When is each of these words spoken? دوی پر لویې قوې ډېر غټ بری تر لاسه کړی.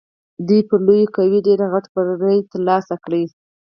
دوی 0.47 0.59
پر 0.69 0.79
لویې 0.85 1.05
قوې 1.15 1.39
ډېر 1.47 1.59
غټ 1.73 1.85
بری 1.93 2.39
تر 2.51 2.59
لاسه 2.67 2.95
کړی. 3.03 3.23